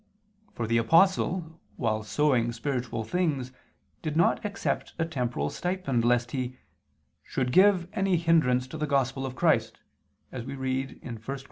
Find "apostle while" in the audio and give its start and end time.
0.79-2.01